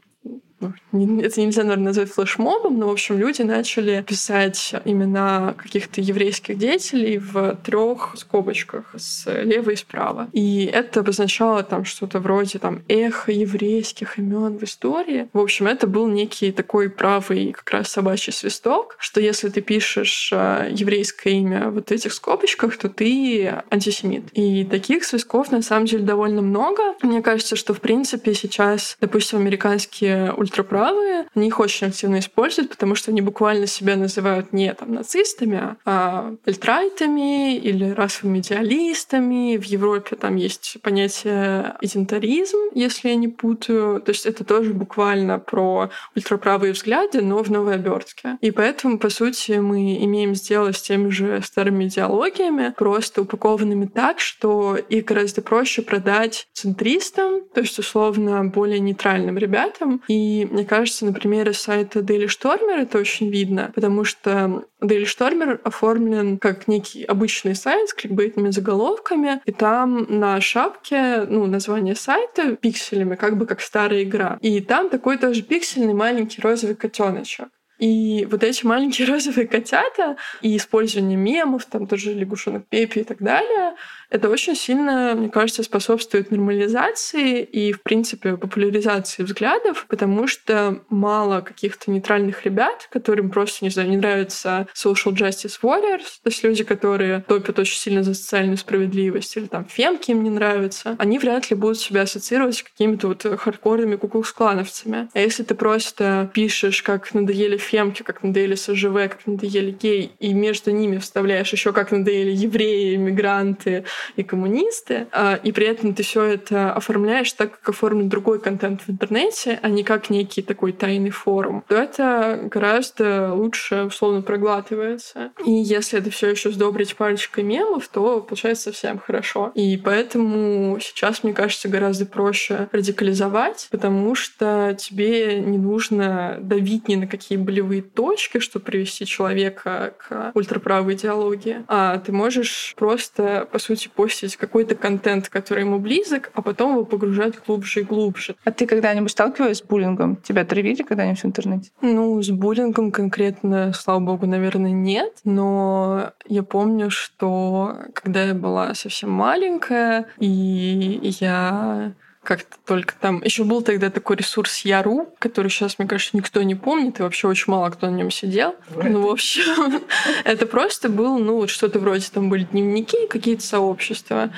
[0.91, 7.17] это нельзя, наверное, назвать флешмобом, но, в общем, люди начали писать имена каких-то еврейских деятелей
[7.17, 10.29] в трех скобочках слева и справа.
[10.33, 15.29] И это обозначало там что-то вроде там эхо еврейских имен в истории.
[15.33, 20.31] В общем, это был некий такой правый как раз собачий свисток, что если ты пишешь
[20.31, 24.25] э, еврейское имя в вот этих скобочках, то ты антисемит.
[24.33, 26.81] И таких свистков на самом деле довольно много.
[27.01, 32.69] Мне кажется, что в принципе сейчас, допустим, американские ультра ультраправые, они их очень активно используют,
[32.69, 39.57] потому что они буквально себя называют не там нацистами, а альтрайтами или расовыми идеалистами.
[39.57, 43.99] В Европе там есть понятие идентаризм, если я не путаю.
[44.01, 48.37] То есть это тоже буквально про ультраправые взгляды, но в новой обертке.
[48.41, 54.19] И поэтому, по сути, мы имеем сделать с теми же старыми идеологиями, просто упакованными так,
[54.19, 60.01] что их гораздо проще продать центристам, то есть, условно, более нейтральным ребятам.
[60.07, 65.59] И мне кажется, на примере сайта Daily Stormer это очень видно, потому что Daily Stormer
[65.63, 72.55] оформлен как некий обычный сайт с кликбейтными заголовками, и там на шапке, ну, название сайта
[72.55, 74.37] пикселями, как бы как старая игра.
[74.41, 77.47] И там такой тоже пиксельный маленький розовый котеночек.
[77.79, 83.17] И вот эти маленькие розовые котята и использование мемов, там тоже лягушонок Пепи и так
[83.17, 83.75] далее,
[84.13, 91.41] это очень сильно, мне кажется, способствует нормализации и, в принципе, популяризации взглядов, потому что мало
[91.41, 96.63] каких-то нейтральных ребят, которым просто, не знаю, не нравится social justice warriors, то есть люди,
[96.63, 101.49] которые топят очень сильно за социальную справедливость, или там фемки им не нравятся, они вряд
[101.49, 105.09] ли будут себя ассоциировать с какими-то вот хардкорными куклукс-клановцами.
[105.11, 110.35] А если ты просто пишешь, как надоели фемки, как надоели СЖВ, как надоели гей, и
[110.35, 113.85] между ними вставляешь еще как надоели евреи, иммигранты,
[114.15, 118.81] и коммунисты, а, и при этом ты все это оформляешь так, как оформлен другой контент
[118.81, 125.31] в интернете, а не как некий такой тайный форум, то это гораздо лучше условно проглатывается.
[125.45, 129.51] И если это все еще сдобрить парочкой мемов, то получается совсем хорошо.
[129.55, 136.95] И поэтому сейчас, мне кажется, гораздо проще радикализовать, потому что тебе не нужно давить ни
[136.95, 143.59] на какие болевые точки, чтобы привести человека к ультраправой идеологии, а ты можешь просто, по
[143.59, 148.35] сути, постить какой-то контент, который ему близок, а потом его погружать глубже и глубже.
[148.43, 150.17] А ты когда-нибудь сталкивалась с буллингом?
[150.17, 151.71] Тебя травили когда-нибудь в интернете?
[151.81, 155.13] Ну, с буллингом конкретно, слава богу, наверное, нет.
[155.23, 161.93] Но я помню, что когда я была совсем маленькая, и я
[162.23, 163.21] как-то только там.
[163.23, 167.27] Еще был тогда такой ресурс Яру, который сейчас, мне кажется, никто не помнит, и вообще
[167.27, 168.55] очень мало кто на нем сидел.
[168.75, 169.81] Ну, в общем,
[170.23, 174.31] это просто был, ну, вот что-то вроде там были дневники, какие-то сообщества.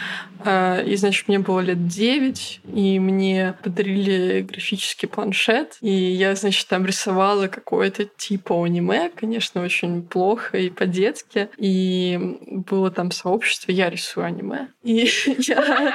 [0.44, 6.68] А, и, значит, мне было лет 9, и мне подарили графический планшет, и я, значит,
[6.68, 11.50] там рисовала какое-то типа аниме, конечно, очень плохо и по-детски.
[11.58, 14.70] И было там сообщество «Я рисую аниме».
[14.84, 15.10] И
[15.40, 15.94] я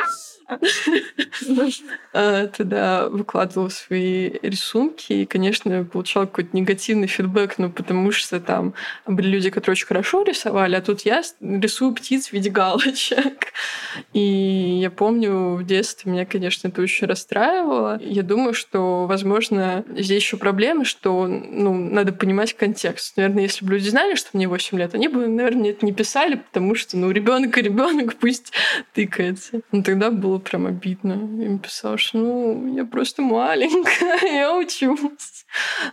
[2.56, 8.74] туда выкладывала свои рисунки, и, конечно, я получала какой-то негативный фидбэк, ну, потому что там
[9.06, 13.52] были люди, которые очень хорошо рисовали, а тут я рисую птиц в виде галочек.
[14.12, 18.00] И я помню, в детстве меня, конечно, это очень расстраивало.
[18.02, 23.16] Я думаю, что, возможно, здесь еще проблема, что, ну, надо понимать контекст.
[23.16, 26.36] Наверное, если бы люди знали, что мне 8 лет, они бы, наверное, это не писали,
[26.36, 28.52] потому что, ну, ребенок и ребенок пусть
[28.94, 29.60] тыкается.
[29.72, 31.12] Но тогда было прям обидно.
[31.12, 35.44] Им писал, что ну, я просто маленькая, я учусь.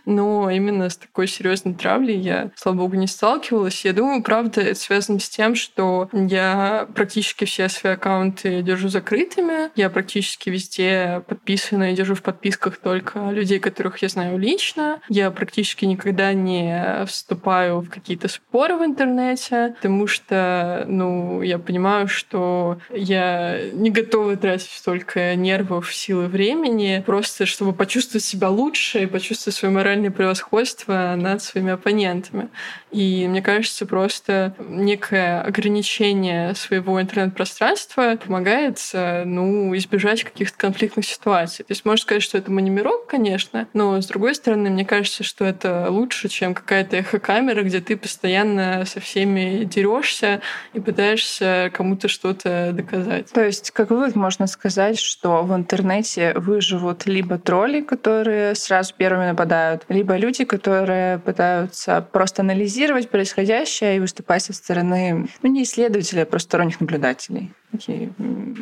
[0.04, 3.84] Но именно с такой серьезной травлей я, слава богу, не сталкивалась.
[3.84, 9.70] Я думаю, правда, это связано с тем, что я практически все свои аккаунты держу закрытыми.
[9.74, 15.00] Я практически везде подписана и держу в подписках только людей, которых я знаю лично.
[15.08, 22.08] Я практически никогда не вступаю в какие-то споры в интернете, потому что, ну, я понимаю,
[22.08, 29.06] что я не готова тратить столько нервов, силы, времени, просто чтобы почувствовать себя лучше и
[29.06, 32.48] почувствовать свое моральное превосходство над своими оппонентами.
[32.90, 41.64] И мне кажется, просто некое ограничение своего интернет-пространства помогает ну, избежать каких-то конфликтных ситуаций.
[41.64, 45.44] То есть можно сказать, что это манимирок, конечно, но с другой стороны, мне кажется, что
[45.44, 50.40] это лучше, чем какая-то эхокамера, где ты постоянно со всеми дерешься
[50.72, 53.30] и пытаешься кому-то что-то доказать.
[53.32, 59.26] То есть, как вывод можно сказать, что в интернете выживут либо тролли, которые сразу первыми
[59.28, 62.77] нападают, либо люди, которые пытаются просто анализировать
[63.10, 68.12] происходящее и выступать со стороны, ну, не исследователей, а просто сторонних наблюдателей такие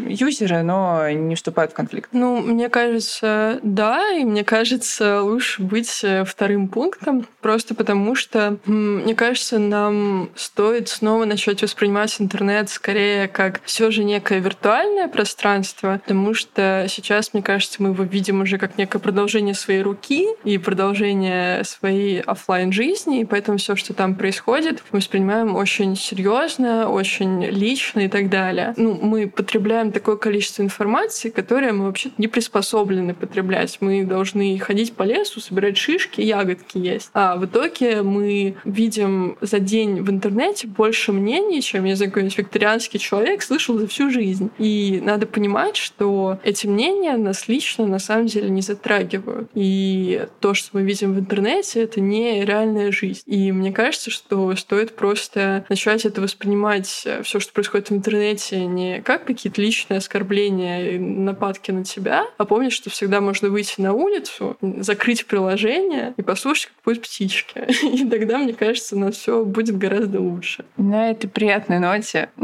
[0.08, 2.10] юзеры, но не вступают в конфликт.
[2.12, 8.58] Ну, мне кажется, да, и мне кажется, лучше быть э, вторым пунктом, просто потому что,
[8.66, 16.00] мне кажется, нам стоит снова начать воспринимать интернет скорее как все же некое виртуальное пространство,
[16.02, 20.58] потому что сейчас, мне кажется, мы его видим уже как некое продолжение своей руки и
[20.58, 27.44] продолжение своей офлайн жизни, и поэтому все, что там происходит, мы воспринимаем очень серьезно, очень
[27.44, 28.74] лично и так далее.
[28.76, 33.78] Ну, мы потребляем такое количество информации, которое мы вообще не приспособлены потреблять.
[33.80, 37.10] Мы должны ходить по лесу, собирать шишки, ягодки есть.
[37.12, 42.38] А в итоге мы видим за день в интернете больше мнений, чем, я знаю, какой-нибудь
[42.38, 44.50] викторианский человек слышал за всю жизнь.
[44.58, 49.50] И надо понимать, что эти мнения нас лично на самом деле не затрагивают.
[49.54, 53.22] И то, что мы видим в интернете, это не реальная жизнь.
[53.26, 58.85] И мне кажется, что стоит просто начать это воспринимать все, что происходит в интернете, не
[58.86, 63.80] не как какие-то личные оскорбления и нападки на тебя, а помнить, что всегда можно выйти
[63.80, 67.64] на улицу, закрыть приложение и послушать, как поют птички.
[67.96, 70.64] И тогда, мне кажется, у нас все будет гораздо лучше.
[70.76, 72.28] На этой приятной ноте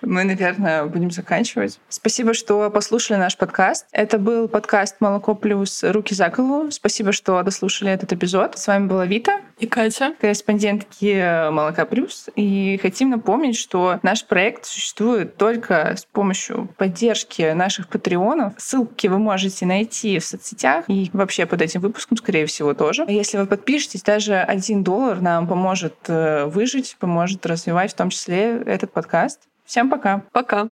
[0.00, 1.78] мы, наверное, будем заканчивать.
[1.88, 3.86] Спасибо, что послушали наш подкаст.
[3.92, 5.82] Это был подкаст «Молоко плюс.
[5.82, 6.70] Руки за голову».
[6.70, 8.58] Спасибо, что дослушали этот эпизод.
[8.58, 9.40] С вами была Вита.
[9.58, 10.14] И Катя.
[10.20, 12.28] Корреспондентки «Молока плюс».
[12.36, 18.52] И хотим напомнить, что наш проект существует существует только с помощью поддержки наших патреонов.
[18.56, 23.04] Ссылки вы можете найти в соцсетях и вообще под этим выпуском, скорее всего, тоже.
[23.08, 28.62] Если вы подпишетесь, даже один доллар нам поможет э, выжить, поможет развивать в том числе
[28.64, 29.40] этот подкаст.
[29.64, 30.22] Всем пока.
[30.30, 30.64] Пока.